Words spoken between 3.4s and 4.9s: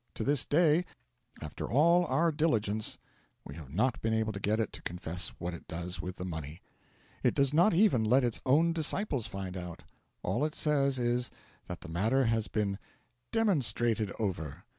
we have not been able to get it to